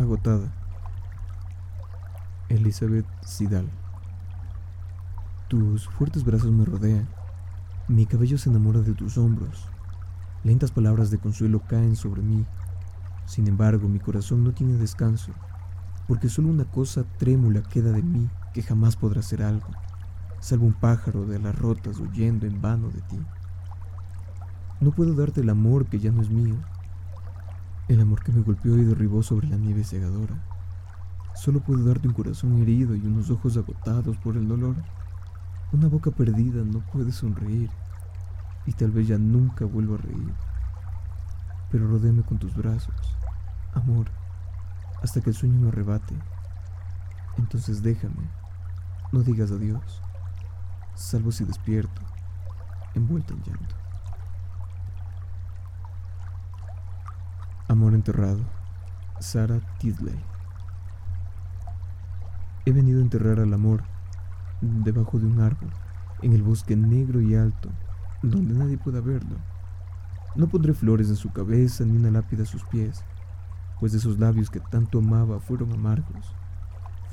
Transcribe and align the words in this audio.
Agotada. 0.00 0.50
Elizabeth 2.48 3.04
Sidal. 3.22 3.68
Tus 5.48 5.86
fuertes 5.88 6.24
brazos 6.24 6.50
me 6.50 6.64
rodean. 6.64 7.06
Mi 7.86 8.06
cabello 8.06 8.38
se 8.38 8.48
enamora 8.48 8.80
de 8.80 8.94
tus 8.94 9.18
hombros. 9.18 9.68
Lentas 10.42 10.70
palabras 10.70 11.10
de 11.10 11.18
consuelo 11.18 11.60
caen 11.68 11.96
sobre 11.96 12.22
mí. 12.22 12.46
Sin 13.26 13.46
embargo, 13.46 13.88
mi 13.88 13.98
corazón 13.98 14.42
no 14.42 14.52
tiene 14.52 14.78
descanso, 14.78 15.32
porque 16.08 16.30
solo 16.30 16.48
una 16.48 16.64
cosa 16.64 17.04
trémula 17.18 17.62
queda 17.62 17.92
de 17.92 18.02
mí 18.02 18.30
que 18.54 18.62
jamás 18.62 18.96
podrá 18.96 19.20
ser 19.20 19.42
algo, 19.42 19.68
salvo 20.40 20.64
un 20.64 20.72
pájaro 20.72 21.26
de 21.26 21.36
alas 21.36 21.58
rotas 21.58 21.98
huyendo 21.98 22.46
en 22.46 22.62
vano 22.62 22.88
de 22.88 23.02
ti. 23.02 23.20
No 24.80 24.92
puedo 24.92 25.14
darte 25.14 25.42
el 25.42 25.50
amor 25.50 25.84
que 25.86 25.98
ya 25.98 26.10
no 26.10 26.22
es 26.22 26.30
mío, 26.30 26.56
el 27.92 28.00
amor 28.00 28.22
que 28.22 28.30
me 28.30 28.42
golpeó 28.42 28.78
y 28.78 28.84
derribó 28.84 29.20
sobre 29.20 29.48
la 29.48 29.56
nieve 29.56 29.82
cegadora. 29.82 30.40
Solo 31.34 31.58
puedo 31.58 31.84
darte 31.84 32.06
un 32.06 32.14
corazón 32.14 32.62
herido 32.62 32.94
y 32.94 33.00
unos 33.00 33.30
ojos 33.30 33.56
agotados 33.56 34.16
por 34.18 34.36
el 34.36 34.46
dolor. 34.46 34.76
Una 35.72 35.88
boca 35.88 36.12
perdida 36.12 36.62
no 36.62 36.78
puede 36.92 37.10
sonreír 37.10 37.68
y 38.64 38.72
tal 38.74 38.92
vez 38.92 39.08
ya 39.08 39.18
nunca 39.18 39.64
vuelva 39.64 39.96
a 39.96 40.02
reír. 40.02 40.32
Pero 41.72 41.88
rodéame 41.88 42.22
con 42.22 42.38
tus 42.38 42.54
brazos, 42.54 42.94
amor, 43.74 44.06
hasta 45.02 45.20
que 45.20 45.30
el 45.30 45.36
sueño 45.36 45.58
me 45.58 45.68
arrebate. 45.68 46.14
Entonces 47.38 47.82
déjame, 47.82 48.30
no 49.10 49.22
digas 49.22 49.50
adiós, 49.50 50.00
salvo 50.94 51.32
si 51.32 51.44
despierto, 51.44 52.02
envuelto 52.94 53.34
en 53.34 53.42
llanto. 53.42 53.79
Amor 57.70 57.94
enterrado, 57.94 58.40
Sarah 59.20 59.60
Tidley. 59.78 60.18
He 62.66 62.72
venido 62.72 62.98
a 62.98 63.02
enterrar 63.02 63.38
al 63.38 63.54
amor 63.54 63.84
debajo 64.60 65.20
de 65.20 65.26
un 65.26 65.40
árbol, 65.40 65.70
en 66.22 66.32
el 66.32 66.42
bosque 66.42 66.74
negro 66.74 67.20
y 67.20 67.36
alto, 67.36 67.68
donde 68.24 68.54
nadie 68.54 68.76
pueda 68.76 69.00
verlo. 69.00 69.36
No 70.34 70.48
pondré 70.48 70.74
flores 70.74 71.10
en 71.10 71.14
su 71.14 71.32
cabeza 71.32 71.84
ni 71.84 71.96
una 71.96 72.10
lápida 72.10 72.42
a 72.42 72.46
sus 72.46 72.64
pies, 72.64 73.04
pues 73.78 73.94
esos 73.94 74.18
labios 74.18 74.50
que 74.50 74.58
tanto 74.58 74.98
amaba 74.98 75.38
fueron 75.38 75.72
amargos, 75.72 76.34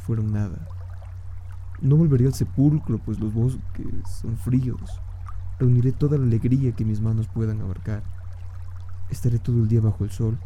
fueron 0.08 0.34
nada. 0.34 0.68
No 1.84 1.98
volveré 1.98 2.26
al 2.26 2.34
sepulcro, 2.34 2.98
pues 2.98 3.20
los 3.20 3.32
bosques 3.32 4.10
son 4.10 4.36
fríos. 4.38 5.00
Reuniré 5.60 5.92
toda 5.92 6.18
la 6.18 6.24
alegría 6.24 6.72
que 6.72 6.84
mis 6.84 7.00
manos 7.00 7.28
puedan 7.28 7.62
abarcar 7.62 8.02
Estaré 9.10 9.40
todo 9.40 9.58
el 9.58 9.70
día 9.70 9.80
bajo 9.80 10.04
el 10.04 10.12
sol, 10.12 10.38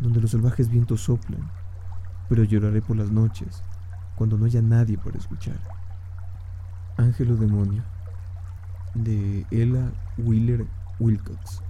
donde 0.00 0.20
los 0.20 0.30
salvajes 0.30 0.68
vientos 0.68 1.02
soplan, 1.02 1.50
pero 2.28 2.44
lloraré 2.44 2.82
por 2.82 2.96
las 2.96 3.10
noches, 3.10 3.62
cuando 4.16 4.36
no 4.36 4.46
haya 4.46 4.62
nadie 4.62 4.98
para 4.98 5.18
escuchar. 5.18 5.58
Ángel 6.96 7.32
o 7.32 7.36
demonio, 7.36 7.82
de 8.94 9.46
Ella 9.50 9.92
Wheeler 10.18 10.66
Wilcox. 10.98 11.62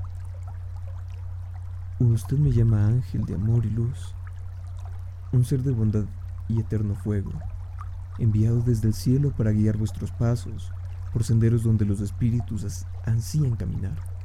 Usted 1.99 2.39
me 2.39 2.53
llama 2.53 2.87
ángel 2.87 3.25
de 3.25 3.35
amor 3.35 3.65
y 3.65 3.71
luz, 3.71 4.15
un 5.33 5.45
ser 5.45 5.63
de 5.63 5.73
bondad 5.73 6.05
y 6.49 6.61
eterno 6.61 6.95
fuego, 6.95 7.33
enviado 8.19 8.61
desde 8.61 8.89
el 8.89 8.95
cielo 8.95 9.33
para 9.33 9.51
guiar 9.53 9.77
vuestros 9.77 10.13
pasos 10.13 10.71
por 11.13 11.25
senderos 11.25 11.63
donde 11.63 11.85
los 11.85 12.01
espíritus 12.01 12.85
ansían 13.05 13.57
caminar. 13.57 14.16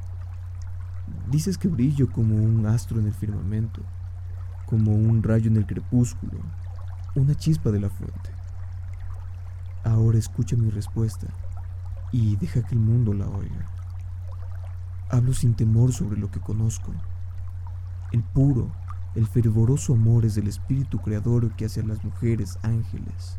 Dices 1.30 1.58
que 1.58 1.68
brillo 1.68 2.10
como 2.10 2.34
un 2.34 2.66
astro 2.66 3.00
en 3.00 3.06
el 3.06 3.14
firmamento, 3.14 3.82
como 4.66 4.92
un 4.92 5.22
rayo 5.22 5.48
en 5.48 5.56
el 5.56 5.66
crepúsculo, 5.66 6.38
una 7.14 7.34
chispa 7.34 7.70
de 7.70 7.80
la 7.80 7.90
fuente. 7.90 8.30
Ahora 9.84 10.18
escucha 10.18 10.56
mi 10.56 10.70
respuesta 10.70 11.26
y 12.12 12.36
deja 12.36 12.62
que 12.62 12.74
el 12.74 12.80
mundo 12.80 13.12
la 13.14 13.26
oiga. 13.28 13.66
Hablo 15.10 15.34
sin 15.34 15.54
temor 15.54 15.92
sobre 15.92 16.18
lo 16.18 16.30
que 16.30 16.40
conozco. 16.40 16.92
El 18.12 18.22
puro, 18.22 18.70
el 19.14 19.26
fervoroso 19.26 19.92
amor 19.94 20.24
es 20.24 20.34
del 20.34 20.48
espíritu 20.48 20.98
creador 20.98 21.50
que 21.56 21.66
hace 21.66 21.80
a 21.80 21.84
las 21.84 22.02
mujeres 22.02 22.58
ángeles. 22.62 23.38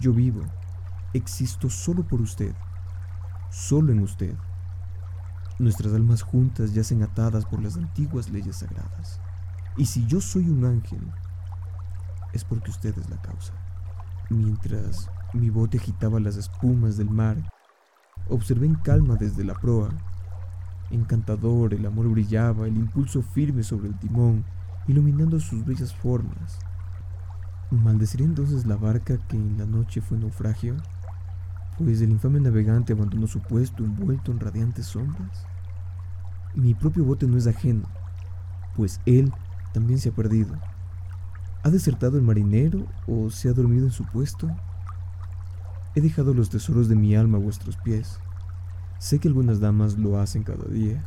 Yo 0.00 0.12
vivo, 0.12 0.42
existo 1.14 1.70
solo 1.70 2.02
por 2.02 2.20
usted, 2.20 2.54
solo 3.50 3.92
en 3.92 4.00
usted. 4.00 4.34
Nuestras 5.58 5.94
almas 5.94 6.22
juntas 6.22 6.74
yacen 6.74 7.04
atadas 7.04 7.46
por 7.46 7.62
las 7.62 7.76
antiguas 7.76 8.28
leyes 8.28 8.56
sagradas. 8.56 9.20
Y 9.76 9.86
si 9.86 10.04
yo 10.06 10.20
soy 10.20 10.48
un 10.48 10.64
ángel, 10.64 11.00
es 12.32 12.44
porque 12.44 12.72
usted 12.72 12.98
es 12.98 13.08
la 13.08 13.22
causa. 13.22 13.52
Mientras 14.30 15.08
mi 15.32 15.50
bote 15.50 15.78
agitaba 15.78 16.18
las 16.18 16.36
espumas 16.36 16.96
del 16.96 17.08
mar, 17.08 17.36
observé 18.28 18.66
en 18.66 18.74
calma 18.74 19.14
desde 19.14 19.44
la 19.44 19.54
proa. 19.54 19.90
Encantador, 20.90 21.72
el 21.72 21.86
amor 21.86 22.08
brillaba, 22.08 22.66
el 22.66 22.76
impulso 22.76 23.22
firme 23.22 23.62
sobre 23.62 23.88
el 23.88 23.98
timón, 23.98 24.44
iluminando 24.88 25.38
sus 25.38 25.64
bellas 25.64 25.94
formas. 25.94 26.58
¿Maldeciré 27.70 28.24
entonces 28.24 28.66
la 28.66 28.76
barca 28.76 29.18
que 29.28 29.36
en 29.36 29.56
la 29.56 29.66
noche 29.66 30.00
fue 30.00 30.18
naufragio? 30.18 30.76
Pues 31.78 32.00
el 32.00 32.10
infame 32.10 32.40
navegante 32.40 32.92
abandonó 32.92 33.26
su 33.26 33.40
puesto 33.40 33.84
envuelto 33.84 34.30
en 34.30 34.40
radiantes 34.40 34.86
sombras. 34.86 35.46
Mi 36.54 36.74
propio 36.74 37.04
bote 37.04 37.26
no 37.26 37.36
es 37.36 37.46
ajeno, 37.46 37.88
pues 38.76 39.00
él 39.06 39.32
también 39.72 39.98
se 39.98 40.10
ha 40.10 40.12
perdido. 40.12 40.54
¿Ha 41.64 41.70
desertado 41.70 42.16
el 42.16 42.22
marinero 42.22 42.86
o 43.06 43.30
se 43.30 43.48
ha 43.48 43.52
dormido 43.52 43.86
en 43.86 43.92
su 43.92 44.04
puesto? 44.04 44.48
He 45.94 46.00
dejado 46.00 46.34
los 46.34 46.50
tesoros 46.50 46.88
de 46.88 46.94
mi 46.94 47.16
alma 47.16 47.38
a 47.38 47.40
vuestros 47.40 47.76
pies. 47.78 48.18
Sé 48.98 49.18
que 49.18 49.28
algunas 49.28 49.60
damas 49.60 49.98
lo 49.98 50.18
hacen 50.18 50.42
cada 50.42 50.64
día. 50.66 51.02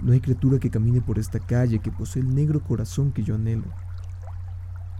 No 0.00 0.12
hay 0.12 0.20
criatura 0.20 0.58
que 0.58 0.70
camine 0.70 1.00
por 1.02 1.18
esta 1.18 1.38
calle 1.38 1.80
que 1.80 1.92
posee 1.92 2.22
el 2.22 2.34
negro 2.34 2.60
corazón 2.60 3.12
que 3.12 3.22
yo 3.22 3.34
anhelo. 3.34 3.66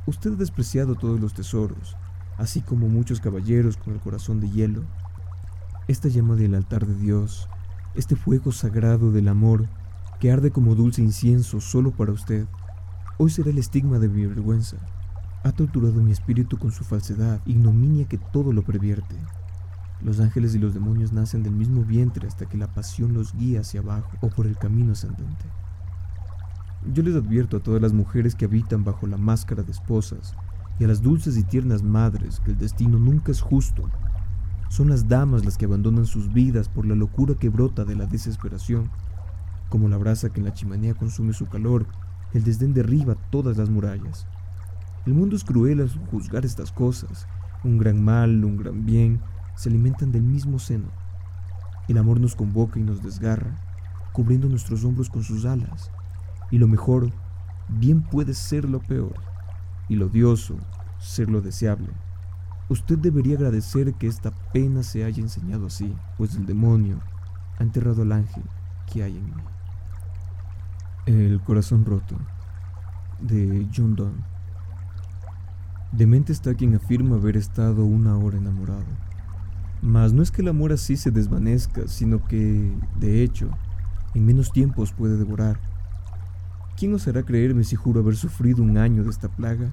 Usted 0.07 0.33
ha 0.33 0.37
despreciado 0.37 0.95
todos 0.95 1.21
los 1.21 1.33
tesoros, 1.33 1.97
así 2.41 2.63
como 2.63 2.89
muchos 2.89 3.21
caballeros 3.21 3.77
con 3.77 3.93
el 3.93 4.01
corazón 4.01 4.41
de 4.41 4.51
hielo. 4.51 4.83
Esta 5.89 6.09
llama 6.09 6.37
del 6.37 6.55
altar 6.55 6.87
de 6.87 6.95
Dios, 6.95 7.49
este 7.95 8.17
fuego 8.17 8.51
sagrado 8.51 9.13
del 9.13 9.29
amor, 9.29 9.69
que 10.19 10.33
arde 10.33 10.51
como 10.51 10.75
dulce 10.75 11.03
incienso 11.03 11.61
solo 11.61 11.91
para 11.91 12.13
usted, 12.13 12.47
hoy 13.19 13.31
será 13.31 13.51
el 13.51 13.59
estigma 13.59 13.99
de 13.99 14.09
mi 14.09 14.25
vergüenza. 14.25 14.79
Ha 15.45 15.53
torturado 15.53 16.01
mi 16.01 16.13
espíritu 16.13 16.59
con 16.59 16.73
su 16.73 16.83
falsedad, 16.83 17.41
ignominia 17.45 18.07
que 18.07 18.17
todo 18.17 18.55
lo 18.55 18.63
pervierte. 18.63 19.17
Los 20.03 20.19
ángeles 20.19 20.55
y 20.55 20.59
los 20.59 20.73
demonios 20.73 21.13
nacen 21.13 21.43
del 21.43 21.53
mismo 21.53 21.85
vientre 21.85 22.27
hasta 22.27 22.47
que 22.47 22.57
la 22.57 22.73
pasión 22.73 23.13
los 23.13 23.35
guía 23.35 23.61
hacia 23.61 23.81
abajo 23.81 24.17
o 24.23 24.29
por 24.29 24.47
el 24.47 24.57
camino 24.57 24.93
ascendente. 24.93 25.45
Yo 26.95 27.03
les 27.03 27.15
advierto 27.15 27.59
a 27.59 27.61
todas 27.61 27.83
las 27.83 27.93
mujeres 27.93 28.35
que 28.35 28.47
habitan 28.47 28.83
bajo 28.83 29.07
la 29.07 29.19
máscara 29.19 29.63
de 29.63 29.73
esposas 29.73 30.35
y 30.81 30.85
a 30.85 30.89
las 30.89 31.03
dulces 31.03 31.37
y 31.37 31.45
tiernas 31.45 31.83
madres 31.83 32.41
que 32.41 32.53
el 32.53 32.59
destino 32.59 32.99
nunca 32.99 33.31
es 33.31 33.43
justo. 33.43 33.85
Son 34.71 34.89
las 34.89 35.09
damas 35.09 35.45
las 35.45 35.59
que 35.59 35.67
abandonan 35.67 36.07
sus 36.07 36.33
vidas 36.33 36.71
por 36.71 36.87
la 36.87 36.95
locura 36.95 37.35
que 37.35 37.51
brota 37.51 37.85
de 37.85 37.95
la 37.95 38.07
desesperación. 38.07 38.91
Como 39.69 39.91
la 39.91 39.99
brasa 39.99 40.31
que 40.31 40.41
en 40.41 40.47
la 40.47 40.55
chimenea 40.55 40.95
consume 40.95 41.35
su 41.35 41.47
calor, 41.47 41.87
el 42.33 42.45
desdén 42.45 42.73
derriba 42.73 43.15
todas 43.31 43.59
las 43.59 43.69
murallas. 43.69 44.27
El 45.05 45.13
mundo 45.13 45.37
es 45.37 45.45
cruel 45.45 45.83
al 45.83 45.91
juzgar 46.11 46.47
estas 46.47 46.73
cosas. 46.73 47.27
Un 47.63 47.77
gran 47.77 48.03
mal, 48.03 48.43
un 48.43 48.57
gran 48.57 48.87
bien, 48.87 49.21
se 49.57 49.69
alimentan 49.69 50.13
del 50.13 50.23
mismo 50.23 50.59
seno. 50.59 50.89
El 51.89 51.99
amor 51.99 52.21
nos 52.21 52.35
convoca 52.35 52.81
y 52.81 52.83
nos 52.83 53.03
desgarra, 53.03 53.55
cubriendo 54.13 54.49
nuestros 54.49 54.83
hombros 54.85 55.11
con 55.11 55.25
sus 55.25 55.45
alas. 55.45 55.91
Y 56.51 56.57
lo 56.57 56.69
mejor, 56.69 57.11
bien 57.69 58.01
puede 58.01 58.33
ser 58.33 58.67
lo 58.67 58.81
peor 58.81 59.30
y 59.91 59.97
lo 59.97 60.07
odioso 60.07 60.57
ser 61.01 61.29
lo 61.29 61.43
deseable. 61.43 61.89
Usted 62.69 62.97
debería 62.97 63.37
agradecer 63.37 63.93
que 63.95 64.07
esta 64.07 64.31
pena 64.53 64.85
se 64.85 65.05
haya 65.05 65.21
enseñado 65.21 65.67
así, 65.67 65.93
pues 66.17 66.37
el 66.37 66.47
demonio 66.47 67.01
ha 67.59 67.65
enterrado 67.65 68.03
al 68.03 68.13
ángel 68.13 68.45
que 68.91 69.03
hay 69.03 69.19
en 69.19 69.25
mí. 69.25 69.43
El 71.07 71.41
corazón 71.41 71.85
roto 71.85 72.17
de 73.21 73.67
John 73.75 73.97
Donne. 73.97 74.23
Demente 75.91 76.33
está 76.33 76.55
quien 76.55 76.77
afirma 76.77 77.17
haber 77.17 77.37
estado 77.37 77.85
una 77.85 78.17
hora 78.17 78.39
enamorado. 78.39 78.87
Mas 79.83 80.13
no 80.13 80.23
es 80.23 80.31
que 80.31 80.43
el 80.43 80.49
amor 80.49 80.73
así 80.73 80.97
se 80.97 81.11
desvanezca, 81.11 81.89
sino 81.89 82.25
que, 82.25 82.73
de 83.01 83.25
hecho, 83.25 83.51
en 84.15 84.25
menos 84.25 84.53
tiempos 84.53 84.93
puede 84.93 85.17
devorar 85.17 85.70
¿Quién 86.81 86.97
hará 87.07 87.23
creerme 87.23 87.63
si 87.63 87.77
juro 87.77 88.01
haber 88.01 88.17
sufrido 88.17 88.63
un 88.63 88.79
año 88.79 89.05
de 89.05 89.11
esta 89.11 89.29
plaga? 89.29 89.71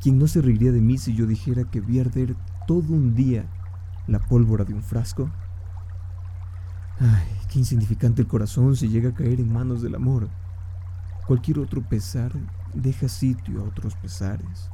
¿Quién 0.00 0.20
no 0.20 0.28
se 0.28 0.40
reiría 0.40 0.70
de 0.70 0.80
mí 0.80 0.98
si 0.98 1.16
yo 1.16 1.26
dijera 1.26 1.64
que 1.64 1.80
vi 1.80 1.98
arder 1.98 2.36
todo 2.68 2.92
un 2.92 3.16
día 3.16 3.44
la 4.06 4.20
pólvora 4.20 4.64
de 4.64 4.72
un 4.72 4.84
frasco? 4.84 5.28
Ay, 7.00 7.26
qué 7.50 7.58
insignificante 7.58 8.22
el 8.22 8.28
corazón 8.28 8.76
si 8.76 8.88
llega 8.88 9.08
a 9.08 9.14
caer 9.14 9.40
en 9.40 9.52
manos 9.52 9.82
del 9.82 9.96
amor. 9.96 10.28
Cualquier 11.26 11.58
otro 11.58 11.82
pesar 11.82 12.30
deja 12.72 13.08
sitio 13.08 13.60
a 13.60 13.64
otros 13.64 13.96
pesares 13.96 14.70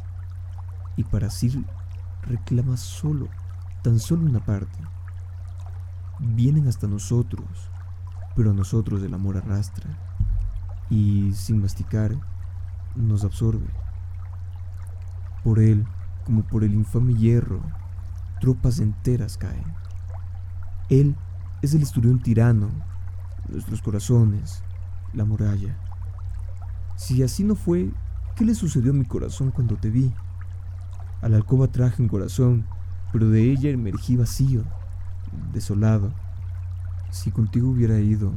y 0.99 1.05
para 1.05 1.31
sí 1.31 1.65
reclama 2.25 2.77
solo, 2.77 3.27
tan 3.83 4.01
solo 4.01 4.27
una 4.27 4.45
parte. 4.45 4.79
Vienen 6.19 6.69
hasta 6.69 6.87
nosotros, 6.87 7.71
pero 8.37 8.51
a 8.51 8.55
nosotros 8.55 9.03
el 9.03 9.15
amor 9.15 9.39
arrastra 9.39 10.10
y 10.91 11.33
sin 11.33 11.63
masticar 11.63 12.17
nos 12.97 13.25
absorbe. 13.25 13.67
Por 15.43 15.61
él, 15.61 15.87
como 16.27 16.43
por 16.43 16.65
el 16.65 16.75
infame 16.75 17.15
hierro, 17.15 17.63
tropas 18.41 18.81
enteras 18.81 19.39
caen. 19.39 19.65
Él 20.91 21.17
es 21.63 21.73
el 21.75 21.83
esturión 21.83 22.21
tirano, 22.21 22.69
nuestros 23.49 23.81
corazones, 23.81 24.63
la 25.15 25.25
muralla. 25.25 25.77
Si 26.97 27.23
así 27.23 27.45
no 27.45 27.55
fue, 27.55 27.91
¿qué 28.37 28.45
le 28.45 28.55
sucedió 28.55 28.91
a 28.91 28.95
mi 28.95 29.05
corazón 29.05 29.51
cuando 29.51 29.77
te 29.77 29.89
vi? 29.89 30.13
A 31.23 31.29
la 31.29 31.37
alcoba 31.37 31.69
traje 31.69 32.03
un 32.03 32.09
corazón, 32.09 32.67
pero 33.13 33.29
de 33.29 33.51
ella 33.51 33.71
emergí 33.71 34.17
vacío, 34.17 34.65
desolado. 35.53 36.13
Si 37.11 37.31
contigo 37.31 37.69
hubiera 37.69 37.99
ido, 37.99 38.33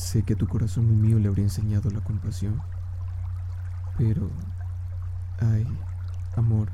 sé 0.00 0.22
que 0.22 0.34
tu 0.34 0.48
corazón 0.48 0.90
y 0.90 0.94
mío 0.94 1.18
le 1.18 1.28
habría 1.28 1.44
enseñado 1.44 1.90
la 1.90 2.00
compasión. 2.00 2.60
Pero, 3.98 4.30
ay, 5.40 5.66
amor, 6.36 6.70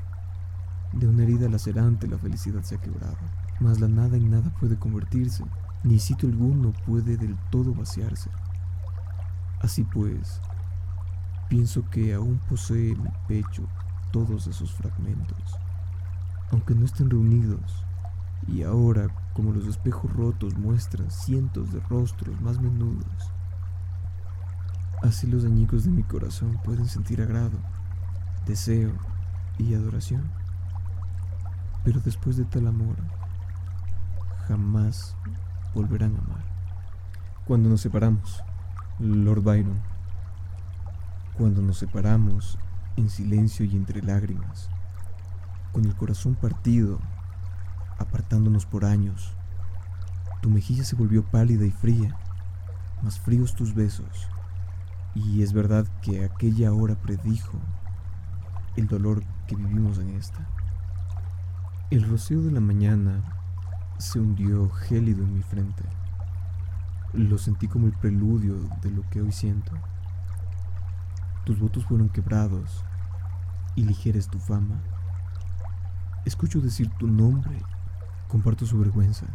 de 0.93 1.07
una 1.07 1.23
herida 1.23 1.49
lacerante 1.49 2.07
la 2.07 2.17
felicidad 2.17 2.63
se 2.63 2.75
ha 2.75 2.81
quebrado, 2.81 3.17
mas 3.59 3.79
la 3.79 3.87
nada 3.87 4.17
en 4.17 4.31
nada 4.31 4.49
puede 4.59 4.77
convertirse, 4.77 5.43
ni 5.83 5.99
sitio 5.99 6.29
alguno 6.29 6.73
puede 6.85 7.17
del 7.17 7.35
todo 7.51 7.73
vaciarse. 7.73 8.29
Así 9.61 9.83
pues, 9.83 10.41
pienso 11.49 11.89
que 11.89 12.13
aún 12.13 12.39
posee 12.49 12.93
en 12.93 13.03
mi 13.03 13.09
pecho 13.27 13.67
todos 14.11 14.47
esos 14.47 14.73
fragmentos, 14.73 15.57
aunque 16.51 16.73
no 16.75 16.85
estén 16.85 17.09
reunidos, 17.09 17.83
y 18.47 18.63
ahora, 18.63 19.07
como 19.33 19.51
los 19.51 19.67
espejos 19.67 20.11
rotos 20.13 20.57
muestran 20.57 21.11
cientos 21.11 21.71
de 21.73 21.79
rostros 21.81 22.39
más 22.41 22.59
menudos, 22.61 23.31
así 25.03 25.27
los 25.27 25.43
añicos 25.43 25.83
de 25.83 25.91
mi 25.91 26.03
corazón 26.03 26.57
pueden 26.63 26.87
sentir 26.87 27.21
agrado, 27.21 27.57
deseo 28.45 28.93
y 29.57 29.73
adoración. 29.73 30.23
Pero 31.83 31.99
después 31.99 32.37
de 32.37 32.45
tal 32.45 32.67
amor, 32.67 32.95
jamás 34.47 35.15
volverán 35.73 36.15
a 36.15 36.19
amar. 36.19 36.45
Cuando 37.45 37.69
nos 37.69 37.81
separamos, 37.81 38.41
Lord 38.99 39.41
Byron, 39.41 39.79
cuando 41.37 41.61
nos 41.61 41.77
separamos 41.77 42.57
en 42.95 43.09
silencio 43.09 43.65
y 43.65 43.75
entre 43.75 44.01
lágrimas, 44.01 44.69
con 45.71 45.85
el 45.85 45.95
corazón 45.95 46.35
partido, 46.35 46.99
apartándonos 47.97 48.65
por 48.65 48.85
años, 48.85 49.33
tu 50.41 50.49
mejilla 50.49 50.83
se 50.83 50.95
volvió 50.95 51.23
pálida 51.23 51.65
y 51.65 51.71
fría, 51.71 52.17
más 53.01 53.19
fríos 53.19 53.55
tus 53.55 53.73
besos, 53.73 54.27
y 55.15 55.41
es 55.41 55.53
verdad 55.53 55.85
que 56.01 56.23
aquella 56.23 56.73
hora 56.73 56.95
predijo 56.95 57.59
el 58.75 58.87
dolor 58.87 59.23
que 59.47 59.55
vivimos 59.55 59.97
en 59.97 60.09
esta. 60.11 60.47
El 61.89 62.07
rocío 62.07 62.41
de 62.41 62.51
la 62.51 62.59
mañana 62.59 63.23
se 63.97 64.19
hundió 64.19 64.69
gélido 64.69 65.23
en 65.23 65.33
mi 65.33 65.41
frente. 65.41 65.83
Lo 67.13 67.37
sentí 67.37 67.67
como 67.67 67.87
el 67.87 67.93
preludio 67.93 68.55
de 68.81 68.91
lo 68.91 69.09
que 69.09 69.21
hoy 69.21 69.31
siento. 69.31 69.71
Tus 71.45 71.59
votos 71.59 71.85
fueron 71.85 72.09
quebrados 72.09 72.83
y 73.75 73.83
ligera 73.83 74.19
es 74.19 74.27
tu 74.27 74.37
fama. 74.37 74.81
Escucho 76.25 76.61
decir 76.61 76.89
tu 76.99 77.07
nombre, 77.07 77.61
comparto 78.27 78.65
su 78.65 78.77
vergüenza. 78.79 79.25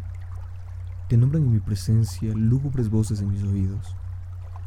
Te 1.09 1.17
nombran 1.17 1.43
en 1.43 1.51
mi 1.51 1.59
presencia 1.59 2.33
lúgubres 2.33 2.89
voces 2.89 3.21
en 3.21 3.29
mis 3.29 3.43
oídos, 3.43 3.95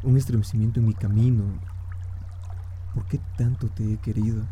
un 0.03 0.17
estremecimiento 0.17 0.79
en 0.79 0.87
mi 0.87 0.93
camino. 0.93 1.43
¿Por 2.93 3.05
qué 3.05 3.19
tanto 3.37 3.67
te 3.67 3.93
he 3.93 3.97
querido? 3.97 4.43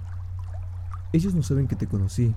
Ellos 1.13 1.33
no 1.33 1.43
saben 1.43 1.67
que 1.67 1.75
te 1.75 1.87
conocí, 1.87 2.35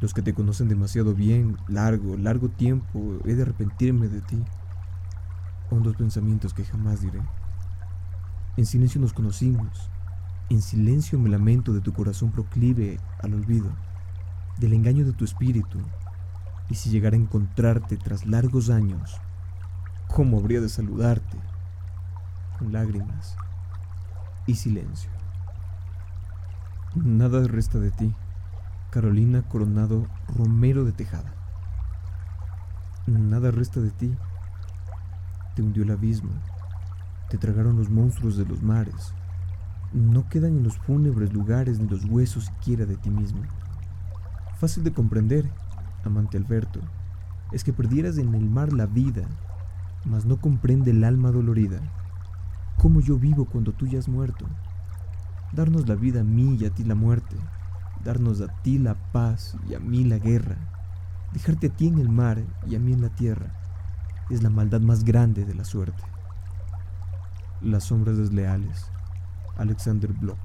los 0.00 0.14
que 0.14 0.22
te 0.22 0.34
conocen 0.34 0.68
demasiado 0.68 1.14
bien, 1.14 1.56
largo, 1.66 2.16
largo 2.16 2.48
tiempo, 2.48 3.18
he 3.24 3.34
de 3.34 3.42
arrepentirme 3.42 4.08
de 4.08 4.20
ti. 4.20 4.42
Hondos 5.70 5.96
pensamientos 5.96 6.54
que 6.54 6.64
jamás 6.64 7.00
diré. 7.00 7.20
En 8.56 8.66
silencio 8.66 9.00
nos 9.00 9.12
conocimos. 9.12 9.90
En 10.50 10.62
silencio 10.62 11.18
me 11.18 11.28
lamento 11.28 11.72
de 11.72 11.80
tu 11.80 11.92
corazón 11.92 12.30
proclive 12.30 12.98
al 13.20 13.34
olvido, 13.34 13.70
del 14.58 14.72
engaño 14.72 15.04
de 15.04 15.12
tu 15.12 15.24
espíritu. 15.24 15.78
Y 16.70 16.74
si 16.74 16.90
llegara 16.90 17.16
a 17.16 17.20
encontrarte 17.20 17.96
tras 17.96 18.26
largos 18.26 18.70
años, 18.70 19.20
¿cómo 20.08 20.38
habría 20.38 20.60
de 20.60 20.68
saludarte? 20.68 21.36
Con 22.58 22.72
lágrimas 22.72 23.36
y 24.46 24.54
silencio. 24.54 25.10
Nada 26.94 27.46
resta 27.46 27.78
de 27.78 27.90
ti 27.90 28.14
Carolina 28.90 29.42
Coronado 29.42 30.06
Romero 30.34 30.84
de 30.84 30.92
Tejada. 30.92 31.34
Nada 33.06 33.50
resta 33.50 33.80
de 33.80 33.90
ti. 33.90 34.16
Te 35.54 35.62
hundió 35.62 35.82
el 35.82 35.90
abismo. 35.90 36.30
Te 37.28 37.36
tragaron 37.36 37.76
los 37.76 37.90
monstruos 37.90 38.38
de 38.38 38.46
los 38.46 38.62
mares. 38.62 39.12
No 39.92 40.26
quedan 40.30 40.56
en 40.56 40.62
los 40.62 40.78
fúnebres 40.78 41.34
lugares 41.34 41.78
ni 41.78 41.86
los 41.86 42.06
huesos 42.06 42.46
siquiera 42.46 42.86
de 42.86 42.96
ti 42.96 43.10
mismo. 43.10 43.42
Fácil 44.58 44.84
de 44.84 44.92
comprender, 44.92 45.50
amante 46.04 46.36
Alberto, 46.36 46.80
es 47.52 47.64
que 47.64 47.72
perdieras 47.72 48.18
en 48.18 48.34
el 48.34 48.48
mar 48.48 48.72
la 48.72 48.86
vida, 48.86 49.22
mas 50.04 50.24
no 50.26 50.40
comprende 50.40 50.90
el 50.90 51.04
alma 51.04 51.30
dolorida. 51.30 51.80
¿Cómo 52.78 53.00
yo 53.00 53.18
vivo 53.18 53.46
cuando 53.46 53.72
tú 53.72 53.86
ya 53.86 53.98
has 53.98 54.08
muerto? 54.08 54.46
Darnos 55.52 55.88
la 55.88 55.94
vida 55.94 56.20
a 56.20 56.24
mí 56.24 56.56
y 56.60 56.66
a 56.66 56.70
ti 56.70 56.84
la 56.84 56.94
muerte 56.94 57.36
darnos 58.04 58.40
a 58.40 58.48
ti 58.62 58.78
la 58.78 58.94
paz 59.12 59.56
y 59.68 59.74
a 59.74 59.80
mí 59.80 60.04
la 60.04 60.18
guerra, 60.18 60.56
dejarte 61.32 61.68
a 61.68 61.70
ti 61.70 61.88
en 61.88 61.98
el 61.98 62.08
mar 62.08 62.42
y 62.66 62.74
a 62.74 62.78
mí 62.78 62.92
en 62.92 63.02
la 63.02 63.10
tierra, 63.10 63.52
es 64.30 64.42
la 64.42 64.50
maldad 64.50 64.80
más 64.80 65.04
grande 65.04 65.44
de 65.44 65.54
la 65.54 65.64
suerte. 65.64 66.02
Las 67.60 67.84
sombras 67.84 68.16
desleales, 68.16 68.90
Alexander 69.56 70.12
Bloch. 70.12 70.38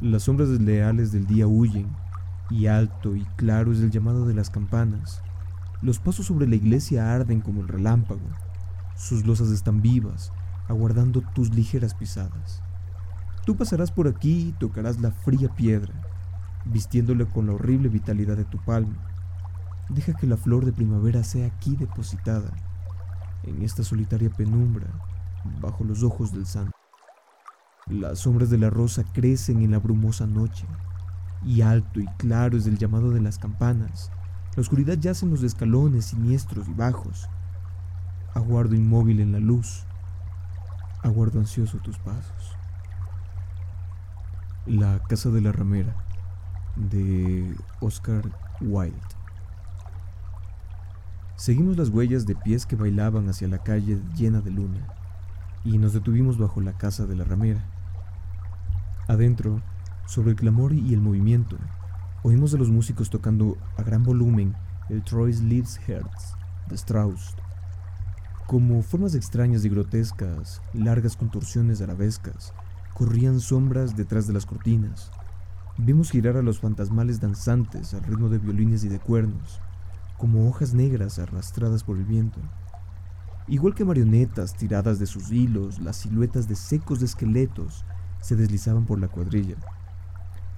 Las 0.00 0.24
sombras 0.24 0.50
desleales 0.50 1.12
del 1.12 1.26
día 1.26 1.46
huyen, 1.46 1.88
y 2.50 2.66
alto 2.66 3.16
y 3.16 3.24
claro 3.36 3.72
es 3.72 3.80
el 3.80 3.90
llamado 3.90 4.26
de 4.26 4.34
las 4.34 4.50
campanas. 4.50 5.22
Los 5.82 5.98
pasos 5.98 6.26
sobre 6.26 6.46
la 6.46 6.56
iglesia 6.56 7.14
arden 7.14 7.40
como 7.40 7.60
el 7.60 7.68
relámpago, 7.68 8.28
sus 8.96 9.26
losas 9.26 9.50
están 9.50 9.82
vivas, 9.82 10.32
aguardando 10.68 11.20
tus 11.20 11.54
ligeras 11.54 11.94
pisadas. 11.94 12.62
Tú 13.44 13.56
pasarás 13.56 13.90
por 13.90 14.08
aquí 14.08 14.48
y 14.48 14.52
tocarás 14.52 15.00
la 15.00 15.10
fría 15.10 15.54
piedra, 15.54 15.94
vistiéndole 16.64 17.26
con 17.26 17.46
la 17.46 17.52
horrible 17.52 17.88
vitalidad 17.88 18.36
de 18.36 18.44
tu 18.44 18.58
palma. 18.64 18.96
Deja 19.90 20.14
que 20.14 20.26
la 20.26 20.36
flor 20.36 20.64
de 20.64 20.72
primavera 20.72 21.22
sea 21.24 21.46
aquí 21.46 21.76
depositada, 21.76 22.50
en 23.44 23.62
esta 23.62 23.84
solitaria 23.84 24.30
penumbra, 24.30 24.88
bajo 25.60 25.84
los 25.84 26.02
ojos 26.02 26.32
del 26.32 26.46
santo. 26.46 26.72
Las 27.86 28.20
sombras 28.20 28.50
de 28.50 28.58
la 28.58 28.70
rosa 28.70 29.04
crecen 29.12 29.62
en 29.62 29.70
la 29.70 29.78
brumosa 29.78 30.26
noche, 30.26 30.66
y 31.46 31.62
alto 31.62 32.00
y 32.00 32.06
claro 32.18 32.58
es 32.58 32.66
el 32.66 32.76
llamado 32.76 33.12
de 33.12 33.20
las 33.20 33.38
campanas. 33.38 34.10
La 34.56 34.62
oscuridad 34.62 34.98
yace 34.98 35.24
en 35.24 35.30
los 35.30 35.44
escalones 35.44 36.06
siniestros 36.06 36.68
y 36.68 36.74
bajos. 36.74 37.28
Aguardo 38.34 38.74
inmóvil 38.74 39.20
en 39.20 39.32
la 39.32 39.38
luz, 39.38 39.84
aguardo 41.02 41.38
ansioso 41.38 41.78
tus 41.78 41.98
pasos. 41.98 42.56
La 44.66 45.00
Casa 45.08 45.30
de 45.30 45.40
la 45.40 45.52
Ramera 45.52 45.94
de 46.74 47.56
Oscar 47.80 48.24
Wilde. 48.60 48.96
Seguimos 51.36 51.76
las 51.76 51.90
huellas 51.90 52.26
de 52.26 52.34
pies 52.34 52.66
que 52.66 52.76
bailaban 52.76 53.28
hacia 53.28 53.46
la 53.46 53.58
calle 53.58 54.00
llena 54.16 54.40
de 54.40 54.50
luna 54.50 54.88
y 55.64 55.78
nos 55.78 55.92
detuvimos 55.92 56.38
bajo 56.38 56.60
la 56.60 56.72
Casa 56.72 57.06
de 57.06 57.14
la 57.14 57.24
Ramera. 57.24 57.64
Adentro, 59.06 59.62
sobre 60.06 60.30
el 60.30 60.36
clamor 60.36 60.72
y 60.72 60.94
el 60.94 61.00
movimiento, 61.00 61.58
oímos 62.22 62.54
a 62.54 62.56
los 62.56 62.70
músicos 62.70 63.10
tocando 63.10 63.58
a 63.76 63.82
gran 63.82 64.02
volumen 64.02 64.54
el 64.88 65.02
Troyes 65.02 65.40
Lieds 65.40 65.78
Herz 65.86 66.34
de 66.68 66.76
Strauss. 66.76 67.34
Como 68.46 68.82
formas 68.82 69.14
extrañas 69.16 69.64
y 69.64 69.68
grotescas, 69.68 70.62
largas 70.72 71.16
contorsiones 71.16 71.82
arabescas, 71.82 72.54
corrían 72.94 73.40
sombras 73.40 73.96
detrás 73.96 74.26
de 74.26 74.32
las 74.32 74.46
cortinas. 74.46 75.10
Vimos 75.78 76.10
girar 76.10 76.36
a 76.36 76.42
los 76.42 76.60
fantasmales 76.60 77.20
danzantes 77.20 77.92
al 77.92 78.04
ritmo 78.04 78.28
de 78.28 78.38
violines 78.38 78.84
y 78.84 78.88
de 78.88 79.00
cuernos, 79.00 79.60
como 80.16 80.48
hojas 80.48 80.72
negras 80.72 81.18
arrastradas 81.18 81.82
por 81.82 81.98
el 81.98 82.04
viento. 82.04 82.40
Igual 83.48 83.74
que 83.74 83.84
marionetas 83.84 84.56
tiradas 84.56 84.98
de 84.98 85.06
sus 85.06 85.30
hilos, 85.30 85.80
las 85.80 85.96
siluetas 85.96 86.48
de 86.48 86.54
secos 86.54 87.02
esqueletos 87.02 87.84
se 88.20 88.36
deslizaban 88.36 88.86
por 88.86 88.98
la 88.98 89.08
cuadrilla. 89.08 89.56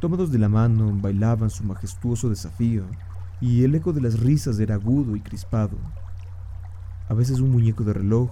Tomados 0.01 0.31
de 0.31 0.39
la 0.39 0.49
mano, 0.49 0.97
bailaban 0.97 1.51
su 1.51 1.65
majestuoso 1.65 2.29
desafío, 2.29 2.85
y 3.41 3.65
el 3.65 3.75
eco 3.75 3.93
de 3.93 4.01
las 4.01 4.21
risas 4.21 4.61
era 4.61 4.77
agudo 4.77 5.17
y 5.17 5.21
crispado. 5.21 5.77
A 7.09 7.15
veces 7.15 7.41
un 7.41 7.51
muñeco 7.51 7.83
de 7.83 7.95
reloj 7.95 8.31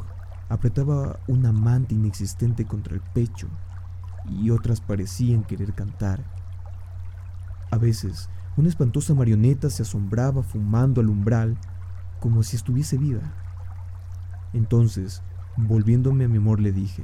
apretaba 0.49 1.18
una 1.26 1.50
manta 1.50 1.92
inexistente 1.92 2.66
contra 2.66 2.94
el 2.94 3.00
pecho, 3.00 3.49
y 4.28 4.50
otras 4.50 4.80
parecían 4.80 5.42
querer 5.42 5.75
cantar. 5.75 6.23
A 7.73 7.78
veces, 7.78 8.28
una 8.56 8.68
espantosa 8.68 9.14
marioneta 9.14 9.68
se 9.68 9.82
asombraba 9.82 10.44
fumando 10.44 11.00
al 11.00 11.08
umbral 11.08 11.58
como 12.20 12.44
si 12.44 12.54
estuviese 12.54 12.96
viva. 12.96 13.23
Entonces, 14.52 15.20
volviéndome 15.56 16.26
a 16.26 16.28
mi 16.28 16.37
amor, 16.37 16.61
le 16.61 16.70
dije, 16.70 17.02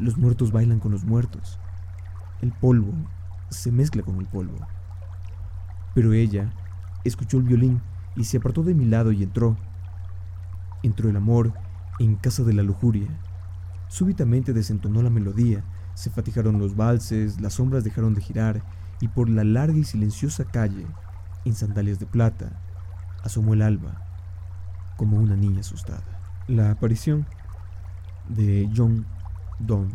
los 0.00 0.18
muertos 0.18 0.50
bailan 0.50 0.80
con 0.80 0.90
los 0.90 1.04
muertos. 1.04 1.60
El 2.40 2.50
polvo 2.50 2.94
se 3.50 3.70
mezcla 3.70 4.02
con 4.02 4.16
el 4.18 4.26
polvo. 4.26 4.58
Pero 5.94 6.12
ella 6.12 6.52
escuchó 7.04 7.38
el 7.38 7.44
violín 7.44 7.82
y 8.16 8.24
se 8.24 8.38
apartó 8.38 8.62
de 8.62 8.74
mi 8.74 8.86
lado 8.86 9.12
y 9.12 9.22
entró. 9.22 9.56
Entró 10.82 11.10
el 11.10 11.16
amor 11.16 11.52
en 11.98 12.16
casa 12.16 12.42
de 12.42 12.54
la 12.54 12.62
lujuria. 12.62 13.08
Súbitamente 13.88 14.52
desentonó 14.52 15.02
la 15.02 15.10
melodía, 15.10 15.64
se 15.94 16.10
fatigaron 16.10 16.58
los 16.58 16.76
valses, 16.76 17.40
las 17.40 17.54
sombras 17.54 17.84
dejaron 17.84 18.14
de 18.14 18.22
girar 18.22 18.62
y 19.00 19.08
por 19.08 19.28
la 19.28 19.44
larga 19.44 19.78
y 19.78 19.84
silenciosa 19.84 20.44
calle, 20.44 20.86
en 21.44 21.54
sandalias 21.54 21.98
de 21.98 22.06
plata, 22.06 22.60
asomó 23.24 23.54
el 23.54 23.62
alba 23.62 24.06
como 24.96 25.16
una 25.16 25.36
niña 25.36 25.60
asustada. 25.60 26.04
La 26.46 26.70
aparición 26.70 27.26
de 28.28 28.68
John 28.74 29.06
Donne. 29.58 29.94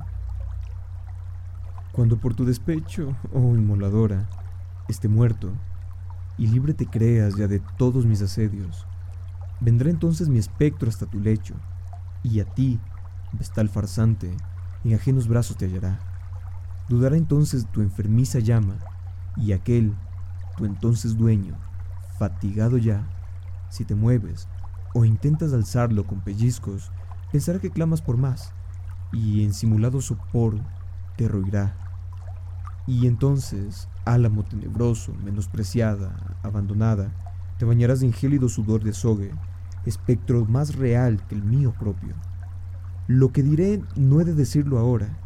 Cuando 1.96 2.18
por 2.18 2.34
tu 2.34 2.44
despecho, 2.44 3.16
oh 3.34 3.56
inmoladora, 3.56 4.28
esté 4.90 5.08
muerto, 5.08 5.54
y 6.38 6.48
libre 6.48 6.74
te 6.74 6.86
creas 6.86 7.38
ya 7.38 7.48
de 7.48 7.62
todos 7.78 8.06
mis 8.06 8.22
asedios, 8.22 8.86
vendrá 9.62 9.90
entonces 9.90 10.28
mi 10.28 10.38
espectro 10.38 10.90
hasta 10.90 11.06
tu 11.06 11.22
lecho, 11.22 11.56
y 12.22 12.42
a 12.42 12.54
ti, 12.54 12.82
vestal 13.32 13.70
farsante, 13.70 14.36
en 14.84 14.94
ajenos 14.94 15.30
brazos 15.30 15.56
te 15.56 15.68
hallará. 15.68 15.98
Dudará 16.90 17.16
entonces 17.16 17.66
tu 17.72 17.80
enfermiza 17.80 18.40
llama, 18.40 18.75
y 19.38 19.54
aquel, 19.54 19.96
tu 20.58 20.66
entonces 20.66 21.16
dueño, 21.16 21.56
fatigado 22.20 22.78
ya, 22.78 23.08
si 23.70 23.86
te 23.86 23.96
mueves, 23.96 24.50
o 24.94 25.06
intentas 25.06 25.54
alzarlo 25.54 26.06
con 26.06 26.20
pellizcos, 26.20 26.92
pensará 27.32 27.60
que 27.60 27.72
clamas 27.72 28.02
por 28.02 28.18
más, 28.18 28.54
y 29.14 29.46
en 29.46 29.54
simulado 29.54 30.02
sopor 30.02 30.60
te 31.16 31.30
roirá. 31.30 31.85
Y 32.88 33.08
entonces, 33.08 33.88
álamo 34.06 34.44
tenebroso, 34.44 35.13
menospreciada, 35.24 36.38
abandonada, 36.44 37.12
te 37.58 37.65
bañarás 37.65 38.04
en 38.04 38.13
gélido 38.13 38.50
sudor 38.50 38.84
de 38.84 38.94
sogue, 38.94 39.32
espectro 39.86 40.46
más 40.46 40.75
real 40.75 41.25
que 41.27 41.36
el 41.36 41.44
mío 41.44 41.74
propio. 41.80 42.13
Lo 43.08 43.32
que 43.32 43.44
diré 43.44 43.82
no 43.96 44.22
he 44.22 44.25
de 44.25 44.34
decirlo 44.34 44.77
ahora, 44.77 45.18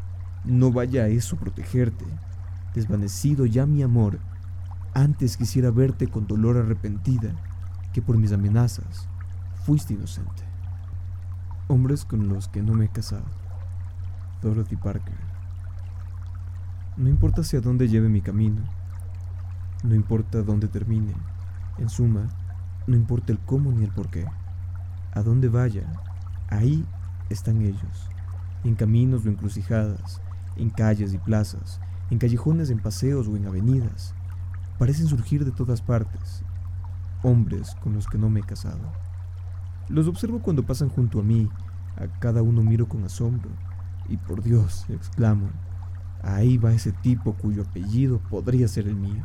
no 0.46 0.72
vaya 0.72 1.04
a 1.04 1.08
eso 1.08 1.38
protegerte. 1.38 2.06
Desvanecido 2.74 3.46
ya 3.46 3.66
mi 3.66 3.84
amor, 3.84 4.20
antes 4.94 5.38
quisiera 5.38 5.72
verte 5.72 6.08
con 6.08 6.28
dolor 6.28 6.58
arrepentida 6.58 7.34
que 7.94 8.02
por 8.02 8.18
mis 8.18 8.32
amenazas 8.32 9.08
fuiste 9.66 9.94
inocente. 9.94 10.44
Hombres 11.68 12.06
con 12.06 12.28
los 12.30 12.48
que 12.48 12.62
no 12.62 12.74
me 12.74 12.86
he 12.86 12.90
casado. 12.90 13.26
Dorothy 14.42 14.76
Parker. 14.76 15.29
No 17.00 17.08
importa 17.08 17.40
hacia 17.40 17.62
dónde 17.62 17.88
lleve 17.88 18.10
mi 18.10 18.20
camino, 18.20 18.62
no 19.86 19.96
importa 19.96 20.42
dónde 20.42 20.68
termine, 20.68 21.14
en 21.78 21.88
suma, 21.88 22.28
no 22.88 22.98
importa 22.98 23.32
el 23.32 23.40
cómo 23.40 23.72
ni 23.72 23.86
el 23.86 23.92
por 23.92 24.10
qué. 24.10 24.26
A 25.14 25.22
dónde 25.22 25.48
vaya, 25.48 25.90
ahí 26.50 26.86
están 27.30 27.62
ellos, 27.62 28.10
en 28.66 28.76
caminos 28.76 29.26
o 29.26 29.30
encrucijadas, 29.30 30.22
en 30.58 30.72
calles 30.72 31.14
y 31.14 31.18
plazas, 31.20 31.80
en 32.10 32.18
callejones, 32.20 32.70
en 32.70 32.80
paseos 32.80 33.30
o 33.30 33.38
en 33.38 33.48
avenidas. 33.48 34.14
Parecen 34.78 35.08
surgir 35.08 35.46
de 35.46 35.52
todas 35.52 35.82
partes, 35.82 36.44
hombres 37.24 37.78
con 37.82 37.94
los 37.94 38.08
que 38.08 38.18
no 38.18 38.30
me 38.30 38.42
he 38.42 38.44
casado. 38.44 38.92
Los 39.88 40.10
observo 40.10 40.42
cuando 40.42 40.66
pasan 40.66 40.90
junto 40.90 41.22
a 41.22 41.24
mí, 41.24 41.50
a 41.96 42.20
cada 42.20 42.42
uno 42.42 42.62
miro 42.62 42.90
con 42.90 43.06
asombro, 43.06 43.52
y 44.10 44.18
por 44.18 44.44
Dios, 44.44 44.86
exclamo, 44.90 45.48
ahí 46.22 46.58
va 46.58 46.74
ese 46.74 46.92
tipo 46.92 47.34
cuyo 47.34 47.64
apellido 47.64 48.20
podría 48.30 48.68
ser 48.68 48.88
el 48.88 48.96
mío. 48.96 49.24